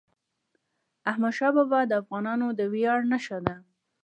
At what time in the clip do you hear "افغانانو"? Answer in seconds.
2.01-2.47